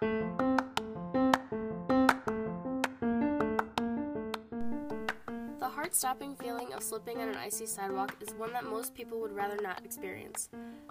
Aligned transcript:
The 0.00 0.08
heart 5.60 5.94
stopping 5.94 6.34
feeling 6.36 6.72
of 6.72 6.82
slipping 6.82 7.18
on 7.18 7.28
an 7.28 7.36
icy 7.36 7.66
sidewalk 7.66 8.16
is 8.22 8.30
one 8.38 8.50
that 8.54 8.64
most 8.64 8.94
people 8.94 9.20
would 9.20 9.32
rather 9.32 9.58
not 9.60 9.84
experience. 9.84 10.48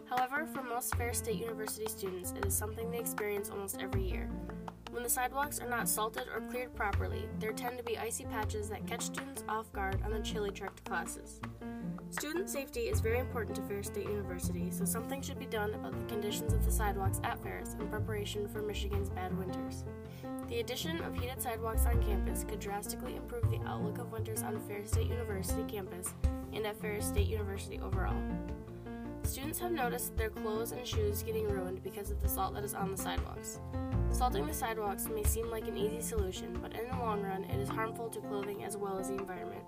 However, 0.07 0.45
for 0.53 0.61
most 0.61 0.95
Ferris 0.95 1.17
State 1.17 1.39
University 1.39 1.87
students, 1.87 2.35
it 2.37 2.45
is 2.45 2.53
something 2.53 2.91
they 2.91 2.99
experience 2.99 3.49
almost 3.49 3.79
every 3.81 4.03
year. 4.03 4.29
When 4.91 5.03
the 5.03 5.09
sidewalks 5.09 5.59
are 5.59 5.69
not 5.69 5.87
salted 5.87 6.25
or 6.33 6.41
cleared 6.41 6.73
properly, 6.75 7.29
there 7.39 7.53
tend 7.53 7.77
to 7.77 7.83
be 7.83 7.97
icy 7.97 8.25
patches 8.25 8.69
that 8.69 8.87
catch 8.87 9.03
students 9.03 9.43
off 9.47 9.71
guard 9.71 10.01
on 10.03 10.11
the 10.11 10.19
chilly 10.19 10.49
trek 10.49 10.75
to 10.77 10.83
classes. 10.83 11.39
Student 12.09 12.49
safety 12.49 12.81
is 12.81 12.99
very 12.99 13.19
important 13.19 13.55
to 13.57 13.61
Ferris 13.61 13.85
State 13.85 14.09
University, 14.09 14.71
so 14.71 14.85
something 14.85 15.21
should 15.21 15.37
be 15.37 15.45
done 15.45 15.75
about 15.75 15.91
the 15.91 16.11
conditions 16.13 16.53
of 16.53 16.65
the 16.65 16.71
sidewalks 16.71 17.21
at 17.23 17.41
Ferris 17.43 17.75
in 17.79 17.87
preparation 17.87 18.47
for 18.47 18.63
Michigan's 18.63 19.09
bad 19.09 19.37
winters. 19.37 19.85
The 20.47 20.59
addition 20.59 20.99
of 21.01 21.13
heated 21.13 21.39
sidewalks 21.39 21.85
on 21.85 22.01
campus 22.01 22.43
could 22.43 22.59
drastically 22.59 23.15
improve 23.15 23.51
the 23.51 23.61
outlook 23.67 23.99
of 23.99 24.11
winters 24.11 24.41
on 24.41 24.59
Ferris 24.61 24.89
State 24.89 25.07
University 25.07 25.63
campus 25.67 26.15
and 26.51 26.65
at 26.65 26.81
Ferris 26.81 27.05
State 27.05 27.27
University 27.27 27.79
overall. 27.79 28.19
Students 29.21 29.59
have 29.59 29.71
noticed 29.71 30.17
their 30.17 30.31
clothes 30.31 30.71
and 30.71 30.87
shoes 30.87 31.21
getting 31.21 31.47
ruined 31.47 31.83
because 31.83 32.09
of 32.09 32.19
the 32.23 32.27
salt 32.27 32.55
that 32.55 32.63
is 32.63 32.73
on 32.73 32.89
the 32.89 32.97
sidewalks. 32.97 33.59
Salting 34.19 34.47
the 34.47 34.53
sidewalks 34.53 35.07
may 35.07 35.23
seem 35.23 35.49
like 35.49 35.69
an 35.69 35.77
easy 35.77 36.01
solution, 36.01 36.59
but 36.61 36.73
in 36.73 36.89
the 36.89 36.97
long 36.97 37.21
run, 37.21 37.45
it 37.45 37.57
is 37.57 37.69
harmful 37.69 38.09
to 38.09 38.19
clothing 38.19 38.65
as 38.65 38.75
well 38.75 38.99
as 38.99 39.07
the 39.07 39.13
environment. 39.13 39.63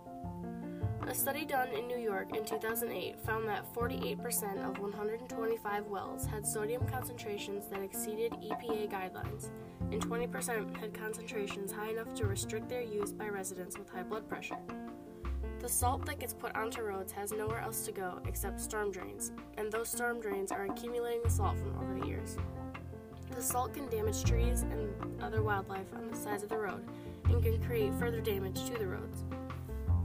A 1.07 1.15
study 1.15 1.45
done 1.45 1.69
in 1.69 1.87
New 1.87 1.97
York 1.97 2.35
in 2.35 2.43
2008 2.43 3.17
found 3.21 3.47
that 3.47 3.73
48% 3.73 4.67
of 4.67 4.77
125 4.77 5.87
wells 5.87 6.25
had 6.25 6.45
sodium 6.45 6.85
concentrations 6.85 7.67
that 7.67 7.81
exceeded 7.81 8.33
EPA 8.43 8.91
guidelines, 8.91 9.51
and 9.89 10.05
20% 10.05 10.77
had 10.77 10.93
concentrations 10.93 11.71
high 11.71 11.91
enough 11.91 12.13
to 12.15 12.25
restrict 12.25 12.67
their 12.67 12.83
use 12.83 13.13
by 13.13 13.29
residents 13.29 13.77
with 13.77 13.89
high 13.89 14.03
blood 14.03 14.27
pressure. 14.27 14.59
The 15.61 15.69
salt 15.69 16.05
that 16.07 16.19
gets 16.19 16.33
put 16.33 16.57
onto 16.57 16.81
roads 16.81 17.13
has 17.13 17.31
nowhere 17.31 17.61
else 17.61 17.85
to 17.85 17.93
go 17.93 18.19
except 18.25 18.59
storm 18.59 18.91
drains, 18.91 19.31
and 19.57 19.71
those 19.71 19.87
storm 19.87 20.19
drains 20.19 20.51
are 20.51 20.65
accumulating 20.65 21.21
the 21.23 21.29
salt 21.29 21.57
from 21.57 21.73
over 21.77 21.97
the 21.97 22.05
years. 22.05 22.35
The 23.35 23.41
salt 23.41 23.73
can 23.73 23.87
damage 23.89 24.23
trees 24.23 24.61
and 24.63 24.93
other 25.21 25.41
wildlife 25.41 25.87
on 25.95 26.09
the 26.09 26.15
sides 26.15 26.43
of 26.43 26.49
the 26.49 26.57
road 26.57 26.85
and 27.25 27.41
can 27.41 27.61
create 27.63 27.93
further 27.95 28.21
damage 28.21 28.65
to 28.65 28.73
the 28.73 28.85
roads. 28.85 29.23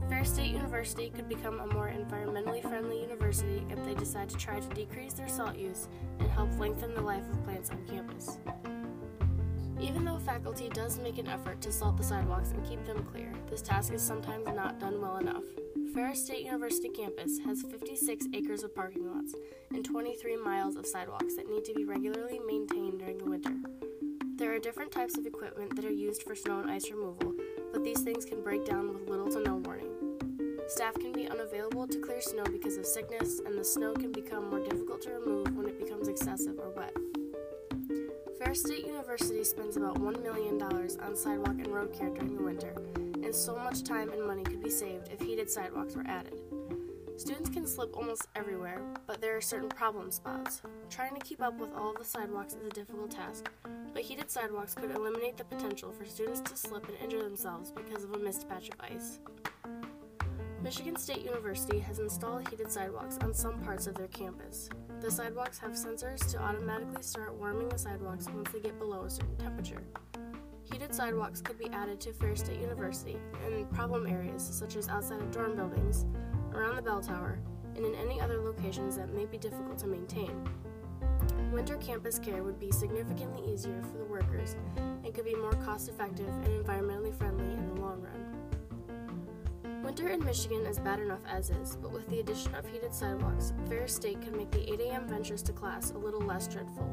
Ferris 0.09 0.33
State 0.33 0.51
University 0.51 1.09
could 1.09 1.27
become 1.27 1.59
a 1.59 1.67
more 1.67 1.89
environmentally 1.89 2.61
friendly 2.61 3.01
university 3.01 3.65
if 3.69 3.83
they 3.83 3.93
decide 3.93 4.29
to 4.29 4.37
try 4.37 4.59
to 4.59 4.67
decrease 4.69 5.13
their 5.13 5.27
salt 5.27 5.57
use 5.57 5.89
and 6.19 6.29
help 6.31 6.57
lengthen 6.57 6.93
the 6.95 7.01
life 7.01 7.29
of 7.29 7.43
plants 7.43 7.69
on 7.69 7.85
campus. 7.87 8.37
Even 9.79 10.05
though 10.05 10.17
faculty 10.17 10.69
does 10.69 10.97
make 10.99 11.17
an 11.17 11.27
effort 11.27 11.61
to 11.61 11.71
salt 11.71 11.97
the 11.97 12.03
sidewalks 12.03 12.51
and 12.51 12.65
keep 12.65 12.83
them 12.85 13.03
clear, 13.11 13.31
this 13.49 13.61
task 13.61 13.93
is 13.93 14.01
sometimes 14.01 14.47
not 14.47 14.79
done 14.79 15.01
well 15.01 15.17
enough. 15.17 15.43
Ferris 15.93 16.23
State 16.23 16.45
University 16.45 16.89
campus 16.89 17.39
has 17.39 17.63
56 17.63 18.27
acres 18.33 18.63
of 18.63 18.75
parking 18.75 19.11
lots 19.11 19.33
and 19.71 19.83
23 19.83 20.37
miles 20.37 20.75
of 20.75 20.85
sidewalks 20.85 21.35
that 21.35 21.49
need 21.49 21.65
to 21.65 21.73
be 21.73 21.85
regularly 21.85 22.39
maintained 22.39 22.76
are 24.57 24.59
different 24.59 24.91
types 24.91 25.15
of 25.19 25.27
equipment 25.27 25.75
that 25.75 25.85
are 25.85 25.91
used 25.91 26.23
for 26.23 26.33
snow 26.33 26.59
and 26.59 26.71
ice 26.71 26.89
removal, 26.89 27.31
but 27.71 27.83
these 27.83 28.01
things 28.01 28.25
can 28.25 28.41
break 28.41 28.65
down 28.65 28.91
with 28.91 29.07
little 29.07 29.29
to 29.29 29.39
no 29.43 29.57
warning. 29.57 29.91
Staff 30.67 30.95
can 30.95 31.11
be 31.13 31.29
unavailable 31.29 31.87
to 31.87 31.99
clear 31.99 32.19
snow 32.19 32.43
because 32.43 32.75
of 32.75 32.83
sickness, 32.83 33.39
and 33.45 33.55
the 33.55 33.63
snow 33.63 33.93
can 33.93 34.11
become 34.11 34.49
more 34.49 34.59
difficult 34.59 34.99
to 35.03 35.11
remove 35.11 35.55
when 35.55 35.67
it 35.67 35.77
becomes 35.77 36.07
excessive 36.07 36.57
or 36.57 36.71
wet. 36.71 36.95
Ferris 38.39 38.63
State 38.63 38.87
University 38.87 39.43
spends 39.43 39.77
about 39.77 39.99
$1 39.99 40.23
million 40.23 40.59
on 40.59 41.15
sidewalk 41.15 41.59
and 41.59 41.67
road 41.67 41.93
care 41.93 42.09
during 42.09 42.35
the 42.35 42.43
winter, 42.43 42.73
and 42.95 43.35
so 43.35 43.55
much 43.57 43.83
time 43.83 44.09
and 44.09 44.25
money 44.25 44.41
could 44.41 44.63
be 44.63 44.71
saved 44.71 45.09
if 45.11 45.21
heated 45.21 45.51
sidewalks 45.51 45.95
were 45.95 46.07
added. 46.07 46.33
Students 47.17 47.49
can 47.49 47.65
slip 47.65 47.97
almost 47.97 48.27
everywhere, 48.35 48.79
but 49.05 49.21
there 49.21 49.35
are 49.35 49.41
certain 49.41 49.69
problem 49.69 50.11
spots. 50.11 50.61
Trying 50.89 51.15
to 51.15 51.21
keep 51.21 51.41
up 51.41 51.59
with 51.59 51.73
all 51.75 51.91
of 51.91 51.97
the 51.97 52.05
sidewalks 52.05 52.53
is 52.53 52.65
a 52.65 52.69
difficult 52.69 53.09
task, 53.09 53.49
but 53.97 54.05
heated 54.05 54.29
sidewalks 54.29 54.75
could 54.75 54.91
eliminate 54.91 55.37
the 55.37 55.43
potential 55.43 55.91
for 55.91 56.05
students 56.05 56.39
to 56.39 56.55
slip 56.55 56.87
and 56.87 56.95
injure 57.03 57.23
themselves 57.23 57.71
because 57.71 58.03
of 58.03 58.13
a 58.13 58.19
missed 58.19 58.47
patch 58.47 58.69
of 58.69 58.75
ice. 58.79 59.17
Michigan 60.61 60.95
State 60.95 61.25
University 61.25 61.79
has 61.79 61.97
installed 61.97 62.47
heated 62.47 62.71
sidewalks 62.71 63.17
on 63.23 63.33
some 63.33 63.59
parts 63.59 63.87
of 63.87 63.95
their 63.95 64.07
campus. 64.09 64.69
The 65.01 65.09
sidewalks 65.09 65.57
have 65.57 65.71
sensors 65.71 66.29
to 66.29 66.39
automatically 66.39 67.01
start 67.01 67.33
warming 67.33 67.69
the 67.69 67.77
sidewalks 67.79 68.27
once 68.29 68.51
they 68.51 68.59
get 68.59 68.77
below 68.77 69.05
a 69.05 69.09
certain 69.09 69.35
temperature. 69.37 69.81
Heated 70.71 70.93
sidewalks 70.93 71.41
could 71.41 71.57
be 71.57 71.71
added 71.71 71.99
to 72.01 72.13
Ferris 72.13 72.41
State 72.41 72.61
University 72.61 73.17
in 73.47 73.65
problem 73.65 74.05
areas 74.05 74.47
such 74.47 74.75
as 74.75 74.89
outside 74.89 75.21
of 75.21 75.31
dorm 75.31 75.55
buildings, 75.55 76.05
around 76.53 76.75
the 76.75 76.83
bell 76.83 77.01
tower, 77.01 77.39
and 77.75 77.83
in 77.83 77.95
any 77.95 78.21
other 78.21 78.43
locations 78.43 78.95
that 78.95 79.11
may 79.11 79.25
be 79.25 79.39
difficult 79.39 79.79
to 79.79 79.87
maintain. 79.87 80.47
Winter 81.57 81.77
campus 81.77 82.19
care 82.19 82.43
would 82.43 82.59
be 82.59 82.71
significantly 82.71 83.51
easier 83.51 83.81
for 83.81 83.97
the 83.97 84.05
workers 84.05 84.55
and 85.03 85.11
could 85.11 85.25
be 85.25 85.33
more 85.33 85.53
cost 85.65 85.89
effective 85.89 86.27
and 86.27 86.63
environmentally 86.63 87.11
friendly 87.17 87.51
in 87.51 87.73
the 87.73 87.81
long 87.81 87.99
run. 87.99 89.81
Winter 89.83 90.09
in 90.09 90.23
Michigan 90.23 90.67
is 90.67 90.77
bad 90.77 90.99
enough 90.99 91.23
as 91.27 91.49
is, 91.49 91.75
but 91.81 91.91
with 91.91 92.07
the 92.09 92.19
addition 92.19 92.53
of 92.53 92.67
heated 92.67 92.93
sidewalks, 92.93 93.53
Ferris 93.67 93.95
State 93.95 94.21
could 94.21 94.37
make 94.37 94.51
the 94.51 94.71
8 94.71 94.81
a.m. 94.81 95.07
ventures 95.07 95.41
to 95.41 95.51
class 95.51 95.89
a 95.89 95.97
little 95.97 96.21
less 96.21 96.47
dreadful. 96.47 96.85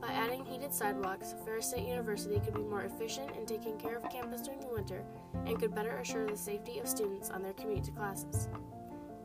By 0.00 0.12
adding 0.12 0.44
heated 0.44 0.72
sidewalks, 0.72 1.34
Ferris 1.44 1.70
State 1.70 1.88
University 1.88 2.38
could 2.38 2.54
be 2.54 2.62
more 2.62 2.82
efficient 2.82 3.32
in 3.36 3.46
taking 3.46 3.76
care 3.78 3.96
of 3.96 4.08
campus 4.10 4.42
during 4.42 4.60
the 4.60 4.68
winter 4.68 5.04
and 5.44 5.58
could 5.58 5.74
better 5.74 5.96
assure 5.96 6.28
the 6.28 6.36
safety 6.36 6.78
of 6.78 6.86
students 6.86 7.30
on 7.30 7.42
their 7.42 7.54
commute 7.54 7.82
to 7.82 7.90
classes. 7.90 8.46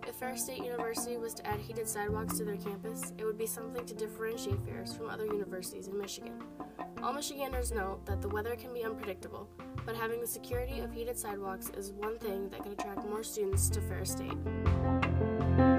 If 0.09 0.15
Ferris 0.15 0.41
State 0.41 0.63
University 0.63 1.17
was 1.17 1.35
to 1.35 1.45
add 1.45 1.59
heated 1.59 1.87
sidewalks 1.87 2.39
to 2.39 2.43
their 2.43 2.57
campus, 2.57 3.13
it 3.19 3.25
would 3.25 3.37
be 3.37 3.45
something 3.45 3.85
to 3.85 3.93
differentiate 3.93 4.59
Ferris 4.65 4.91
from 4.91 5.07
other 5.07 5.27
universities 5.27 5.87
in 5.87 5.95
Michigan. 5.99 6.33
All 7.03 7.13
Michiganders 7.13 7.71
know 7.71 7.99
that 8.05 8.19
the 8.19 8.27
weather 8.27 8.55
can 8.55 8.73
be 8.73 8.83
unpredictable, 8.83 9.47
but 9.85 9.95
having 9.95 10.19
the 10.19 10.25
security 10.25 10.79
of 10.79 10.91
heated 10.91 11.15
sidewalks 11.15 11.69
is 11.77 11.91
one 11.91 12.17
thing 12.17 12.49
that 12.49 12.63
could 12.63 12.71
attract 12.71 13.07
more 13.07 13.21
students 13.21 13.69
to 13.69 13.81
Ferris 13.81 14.09
State. 14.09 15.78